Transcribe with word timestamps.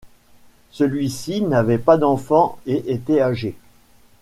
Celui-ci 0.71 1.43
n'avait 1.43 1.77
pas 1.77 1.95
d'enfant 1.97 2.57
et 2.65 2.91
était 2.91 3.21
âgé. 3.21 3.55